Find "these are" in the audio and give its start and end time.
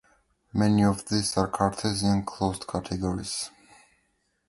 1.09-1.47